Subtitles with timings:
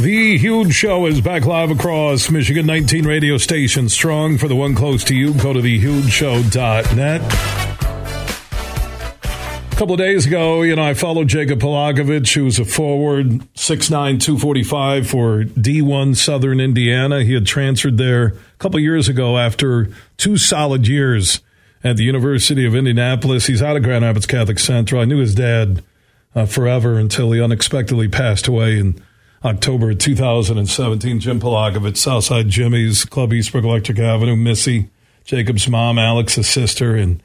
[0.00, 3.92] The huge show is back live across Michigan 19 radio stations.
[3.92, 5.34] Strong for the one close to you.
[5.34, 7.20] Go to thehugeshow.net.
[9.22, 13.90] A couple of days ago, you know, I followed Jacob Polakovich, who's a forward, 6'9,
[13.90, 17.22] 245 for D1 Southern Indiana.
[17.22, 21.42] He had transferred there a couple years ago after two solid years
[21.84, 23.48] at the University of Indianapolis.
[23.48, 25.02] He's out of Grand Rapids Catholic Central.
[25.02, 25.84] I knew his dad
[26.34, 28.98] uh, forever until he unexpectedly passed away in
[29.44, 31.20] October 2017.
[31.20, 34.90] Jim Polakovich, Southside Jimmy's, Club Eastbrook Electric Avenue, Missy,
[35.24, 36.94] Jacob's mom, Alex's sister.
[36.94, 37.22] And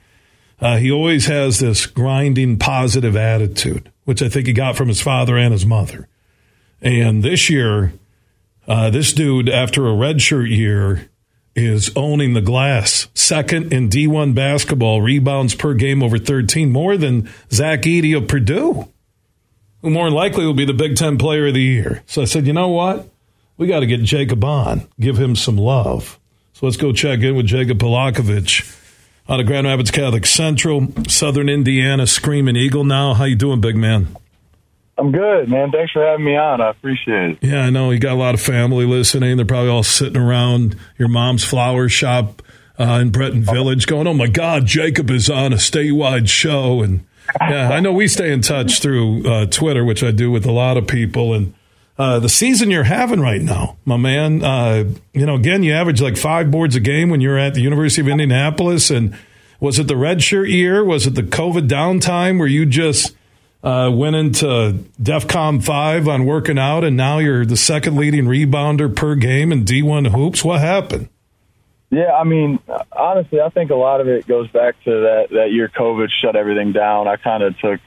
[0.62, 5.02] uh, he always has this grinding, positive attitude, which I think he got from his
[5.02, 6.08] father and his mother.
[6.82, 7.94] And this year,
[8.68, 11.10] uh, this dude, after a redshirt year,
[11.54, 13.08] is owning the glass.
[13.14, 18.88] Second in D1 basketball, rebounds per game over 13, more than Zach Edey of Purdue
[19.86, 22.02] who more likely will be the Big Ten Player of the Year.
[22.08, 23.08] So I said, you know what?
[23.56, 26.20] We got to get Jacob on, give him some love.
[26.54, 28.76] So let's go check in with Jacob Polakovich
[29.30, 32.84] out of Grand Rapids Catholic Central, Southern Indiana, Screaming Eagle.
[32.84, 34.08] Now, how you doing, big man?
[34.98, 35.72] I'm good, man.
[35.72, 36.62] Thanks for having me on.
[36.62, 37.38] I appreciate it.
[37.42, 39.38] Yeah, I know you got a lot of family listening.
[39.38, 42.42] They're probably all sitting around your mom's flower shop
[42.80, 47.06] uh, in Breton Village, going, "Oh my God, Jacob is on a statewide show," and
[47.42, 50.52] yeah, I know we stay in touch through uh, Twitter, which I do with a
[50.52, 51.34] lot of people.
[51.34, 51.54] And
[51.98, 56.02] uh, the season you're having right now, my man, uh, you know, again, you average
[56.02, 58.90] like five boards a game when you're at the University of Indianapolis.
[58.90, 59.18] And
[59.60, 60.84] was it the redshirt year?
[60.84, 63.16] Was it the COVID downtime where you just
[63.64, 68.94] uh, went into DEFCON 5 on working out and now you're the second leading rebounder
[68.96, 70.44] per game in D1 hoops?
[70.44, 71.10] What happened?
[71.96, 72.60] Yeah, I mean,
[72.92, 76.36] honestly, I think a lot of it goes back to that that year COVID shut
[76.36, 77.08] everything down.
[77.08, 77.80] I kind of took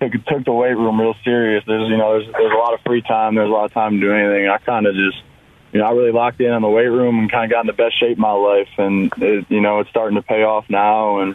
[0.00, 1.64] took took the weight room real serious.
[1.66, 3.34] There's you know there's there's a lot of free time.
[3.34, 4.48] There's a lot of time to do anything.
[4.48, 5.20] I kind of just
[5.72, 7.66] you know I really locked in on the weight room and kind of got in
[7.66, 8.68] the best shape of my life.
[8.78, 11.18] And it, you know it's starting to pay off now.
[11.18, 11.34] And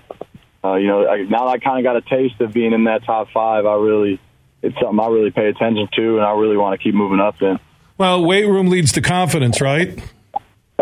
[0.64, 3.04] uh, you know I, now I kind of got a taste of being in that
[3.04, 3.66] top five.
[3.66, 4.22] I really
[4.62, 7.42] it's something I really pay attention to, and I really want to keep moving up
[7.42, 7.60] in.
[7.98, 10.02] Well, weight room leads to confidence, right?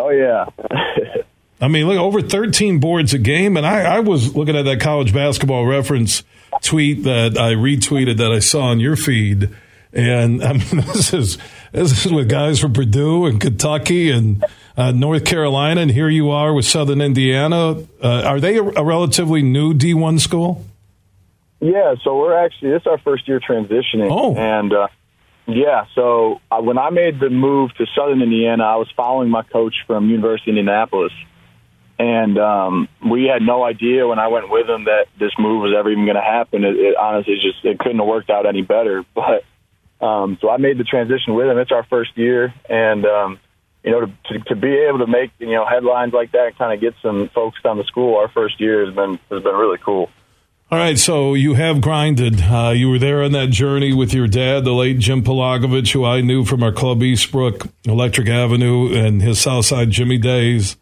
[0.03, 0.47] Oh yeah.
[1.61, 4.81] I mean, look over 13 boards a game, and I, I, was looking at that
[4.81, 6.23] college basketball reference
[6.61, 9.49] tweet that I retweeted that I saw on your feed,
[9.93, 11.37] and I mean, this is
[11.71, 14.43] this is with guys from Purdue and Kentucky and
[14.75, 17.77] uh, North Carolina, and here you are with Southern Indiana.
[18.03, 20.65] Uh, are they a, a relatively new D1 school?
[21.61, 24.35] Yeah, so we're actually this is our first year transitioning, oh.
[24.35, 24.73] and.
[24.73, 24.87] Uh,
[25.47, 29.43] yeah, so uh, when I made the move to Southern Indiana, I was following my
[29.43, 31.11] coach from University of Indianapolis,
[31.99, 35.75] and um, we had no idea when I went with him that this move was
[35.77, 36.63] ever even going to happen.
[36.63, 39.05] It, it honestly just it couldn't have worked out any better.
[39.13, 39.43] But
[40.05, 41.57] um, so I made the transition with him.
[41.57, 43.39] It's our first year, and um,
[43.83, 46.57] you know to, to, to be able to make you know headlines like that and
[46.57, 48.17] kind of get some folks on the school.
[48.17, 50.09] Our first year has been has been really cool.
[50.73, 52.41] All right, so you have grinded.
[52.41, 56.03] Uh, you were there on that journey with your dad, the late Jim Polakovich, who
[56.03, 60.75] I knew from our Club Eastbrook, Electric Avenue, and his Southside Jimmy days.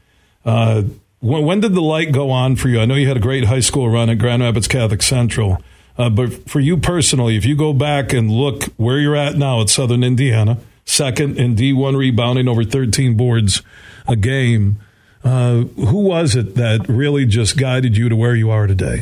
[0.46, 0.84] Uh,
[1.20, 2.80] when, when, did the light go on for you?
[2.80, 5.62] I know you had a great high school run at Grand Rapids Catholic Central,
[5.98, 9.60] uh, but for you personally, if you go back and look where you're at now
[9.60, 13.62] at Southern Indiana, second in D1 rebounding over 13 boards
[14.08, 14.80] a game,
[15.26, 19.02] uh, who was it that really just guided you to where you are today?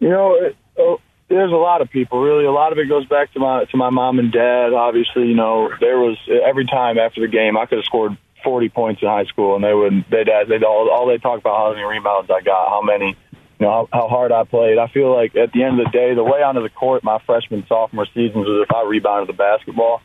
[0.00, 2.20] You know, it, oh, there's a lot of people.
[2.20, 4.72] Really, a lot of it goes back to my to my mom and dad.
[4.72, 8.68] Obviously, you know, there was every time after the game, I could have scored 40
[8.70, 11.70] points in high school, and they would they'd they'd all all they talk about how
[11.72, 14.78] many rebounds I got, how many, you know, how, how hard I played.
[14.78, 17.18] I feel like at the end of the day, the way onto the court my
[17.24, 20.02] freshman sophomore seasons was if I rebounded the basketball,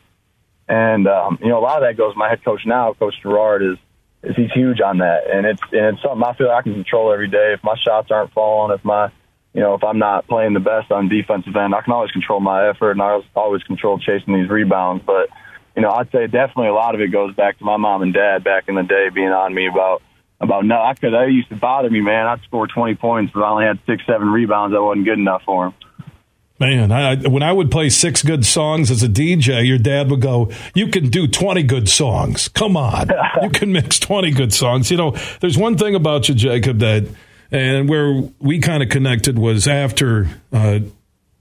[0.68, 2.14] and um, you know, a lot of that goes.
[2.16, 3.78] My head coach now, Coach Gouard, is
[4.22, 7.12] is he's huge on that, and it's and it's something I feel I can control
[7.12, 7.54] every day.
[7.54, 9.10] If my shots aren't falling, if my
[9.56, 12.40] you know, if I'm not playing the best on defensive end, I can always control
[12.40, 15.02] my effort and I always control chasing these rebounds.
[15.06, 15.30] But,
[15.74, 18.12] you know, I'd say definitely a lot of it goes back to my mom and
[18.12, 20.02] dad back in the day being on me about,
[20.42, 22.26] about no, I could, that used to bother me, man.
[22.26, 24.74] I'd score 20 points, but I only had six, seven rebounds.
[24.74, 25.74] That wasn't good enough for him.
[26.60, 30.20] Man, I, when I would play six good songs as a DJ, your dad would
[30.20, 32.48] go, You can do 20 good songs.
[32.48, 33.08] Come on.
[33.42, 34.90] you can mix 20 good songs.
[34.90, 37.06] You know, there's one thing about you, Jacob, that
[37.50, 40.80] and where we kind of connected was after uh,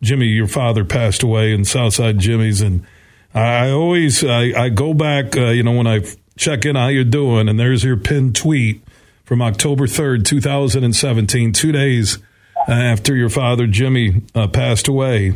[0.02, 2.86] Jimmy, your father, passed away in Southside Jimmy's, and
[3.34, 6.06] I always I, I go back, uh, you know, when I
[6.38, 8.84] check in how you're doing, and there's your pinned tweet
[9.24, 12.20] from October third, two thousand and seventeen, two days
[12.68, 15.34] after your father Jimmy uh, passed away.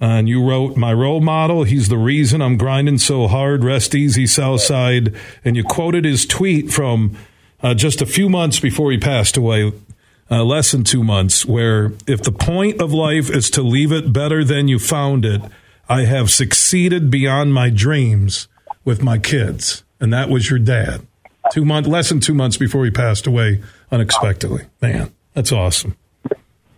[0.00, 1.64] and you wrote my role model.
[1.64, 3.64] He's the reason I'm grinding so hard.
[3.64, 5.14] Rest easy, Southside.
[5.44, 7.16] And you quoted his tweet from
[7.62, 9.72] uh, just a few months before he passed away,
[10.30, 14.12] uh, less than two months, where if the point of life is to leave it
[14.12, 15.42] better than you found it,
[15.88, 18.48] I have succeeded beyond my dreams
[18.84, 19.84] with my kids.
[20.00, 21.06] And that was your dad.
[21.52, 24.64] Two months, less than two months before he passed away unexpectedly.
[24.80, 25.96] Man, that's awesome.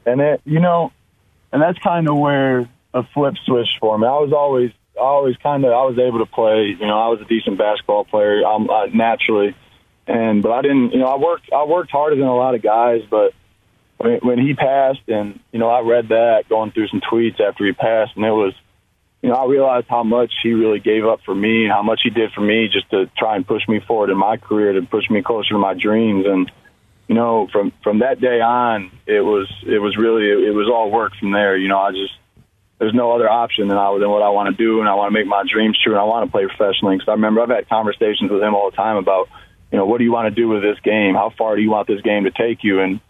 [0.04, 0.92] And it, you know,
[1.52, 4.06] and that's kind of where a flip switch for me.
[4.06, 6.76] I was always, always kind of, I was able to play.
[6.78, 9.54] You know, I was a decent basketball player um, uh, naturally,
[10.06, 10.92] and but I didn't.
[10.92, 13.02] You know, I worked, I worked harder than a lot of guys.
[13.10, 13.32] But
[13.98, 17.64] when, when he passed, and you know, I read that going through some tweets after
[17.66, 18.54] he passed, and it was,
[19.22, 22.00] you know, I realized how much he really gave up for me, and how much
[22.02, 24.82] he did for me just to try and push me forward in my career, to
[24.82, 26.50] push me closer to my dreams, and
[27.08, 30.68] you know, from from that day on, it was it was really it, it was
[30.68, 31.56] all work from there.
[31.56, 32.14] You know, I just
[32.78, 35.12] there's no other option than I than what I want to do, and I want
[35.12, 36.96] to make my dreams true, and I want to play professionally.
[36.96, 39.28] Because I remember I've had conversations with him all the time about,
[39.70, 41.14] you know, what do you want to do with this game?
[41.14, 42.80] How far do you want this game to take you?
[42.80, 43.00] And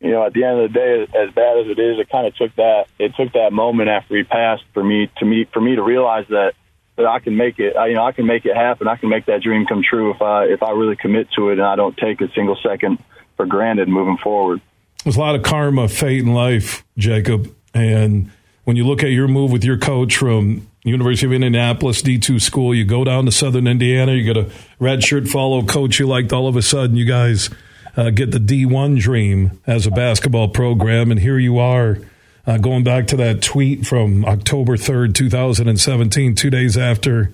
[0.00, 2.26] you know, at the end of the day, as bad as it is, it kind
[2.26, 5.60] of took that it took that moment after he passed for me to me for
[5.60, 6.54] me to realize that
[6.96, 7.76] that I can make it.
[7.76, 8.88] I, you know, I can make it happen.
[8.88, 11.54] I can make that dream come true if I if I really commit to it
[11.54, 12.98] and I don't take a single second
[13.36, 14.60] for granted moving forward.
[15.04, 17.54] There's a lot of karma, fate, and life, Jacob.
[17.72, 18.30] And
[18.64, 22.74] when you look at your move with your coach from University of Indianapolis D2 school,
[22.74, 26.32] you go down to Southern Indiana, you get a red shirt follow coach you liked.
[26.32, 27.50] All of a sudden, you guys
[27.96, 31.98] uh, get the D1 dream as a basketball program, and here you are.
[32.46, 37.30] Uh, going back to that tweet from October 3rd, 2017, two days after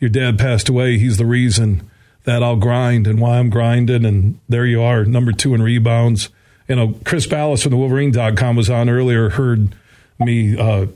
[0.00, 1.88] your dad passed away, he's the reason
[2.24, 4.04] that I'll grind and why I'm grinding.
[4.04, 6.30] And there you are, number two in rebounds.
[6.66, 9.74] You know, Chris Balas from the Wolverine.com was on earlier, heard
[10.18, 10.86] me uh,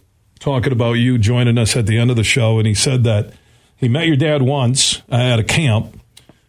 [0.40, 2.58] talking about you joining us at the end of the show.
[2.58, 3.32] And he said that
[3.76, 6.00] he met your dad once at a camp.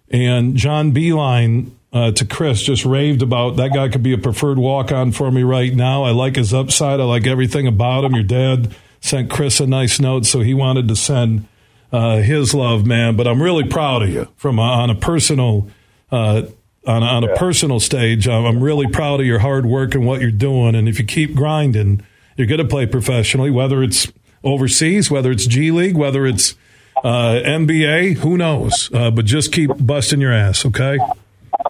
[0.10, 4.58] And John Beilein uh, to Chris just raved about that guy could be a preferred
[4.58, 6.04] walk on for me right now.
[6.04, 7.00] I like his upside.
[7.00, 8.14] I like everything about him.
[8.14, 11.48] Your dad sent Chris a nice note, so he wanted to send
[11.92, 13.18] uh, his love, man.
[13.18, 15.70] But I'm really proud of you from a, on a personal.
[16.12, 16.44] Uh,
[16.84, 17.38] on, on a yeah.
[17.38, 20.74] personal stage, I'm really proud of your hard work and what you're doing.
[20.74, 22.02] And if you keep grinding,
[22.42, 24.12] you're going to play professionally, whether it's
[24.44, 26.56] overseas, whether it's G League, whether it's
[27.04, 28.90] uh, NBA, who knows?
[28.92, 30.98] Uh, but just keep busting your ass, okay?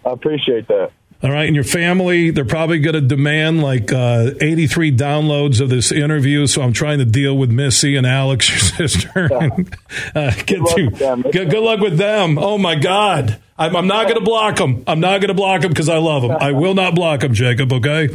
[0.06, 0.92] I appreciate that.
[1.22, 5.70] All right, and your family, they're probably going to demand like uh, 83 downloads of
[5.70, 6.48] this interview.
[6.48, 9.30] So I'm trying to deal with Missy and Alex, your sister.
[9.32, 9.76] and,
[10.16, 12.40] uh, get to, good, good, luck with them.
[12.40, 13.40] Oh, my God.
[13.60, 14.86] I'm, I'm not going to block them.
[14.88, 16.32] I'm not going to block them because I love them.
[16.32, 18.10] I will not block them, Jacob, okay?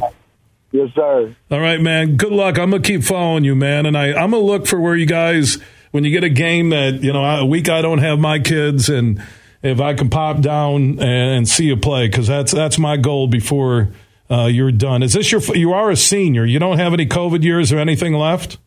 [0.73, 1.35] Yes, sir.
[1.51, 2.17] All right, man.
[2.17, 2.59] Good luck.
[2.59, 3.87] I'm going to keep following you, man.
[3.87, 5.59] And I, I'm going to look for where you guys,
[5.91, 8.89] when you get a game that, you know, a week I don't have my kids
[8.89, 9.23] and–
[9.67, 13.91] if I can pop down and see you play because that's that's my goal before
[14.31, 15.03] uh, you're done.
[15.03, 15.41] Is this your?
[15.57, 16.45] You are a senior.
[16.45, 18.59] You don't have any COVID years or anything left.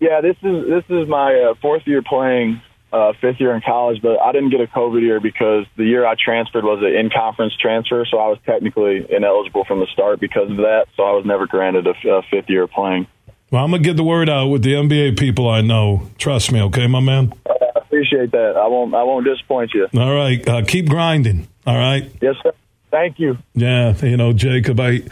[0.00, 2.60] Yeah, this is this is my uh, fourth year playing,
[2.94, 6.06] uh, fifth year in college, but I didn't get a COVID year because the year
[6.06, 10.20] I transferred was an in conference transfer, so I was technically ineligible from the start
[10.20, 10.86] because of that.
[10.96, 13.08] So I was never granted a, a fifth year playing.
[13.50, 16.08] Well, I'm gonna get the word out with the NBA people I know.
[16.18, 18.56] Trust me, okay, my man I appreciate that.
[18.56, 18.94] I won't.
[18.94, 19.88] I won't disappoint you.
[19.94, 21.48] All right, uh, keep grinding.
[21.66, 22.10] All right.
[22.20, 22.52] Yes, sir.
[22.90, 23.38] Thank you.
[23.54, 25.02] Yeah, you know, Jacob, I.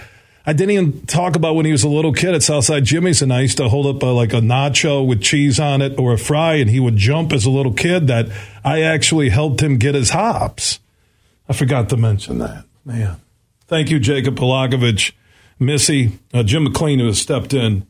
[0.45, 3.33] I didn't even talk about when he was a little kid at Southside Jimmy's, and
[3.33, 6.19] I used to hold up a, like a nacho with cheese on it or a
[6.19, 8.09] fry, and he would jump as a little kid.
[8.09, 8.29] That
[8.65, 10.81] I actually helped him get his hops.
[11.49, 12.65] I forgot to mention that.
[12.85, 13.21] Man,
[13.69, 15.13] thank you, Jacob Polakovich,
[15.61, 17.87] Missy, uh, Jim McLean, who has stepped in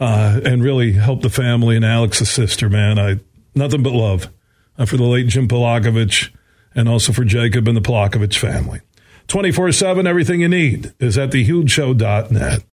[0.00, 2.70] uh, and really helped the family, and Alex's sister.
[2.70, 3.20] Man, I
[3.54, 4.28] nothing but love
[4.78, 6.30] uh, for the late Jim Polakovich
[6.74, 8.80] and also for Jacob and the Polakovich family.
[9.30, 12.62] 24 7, everything you need is at thehugeshow.net.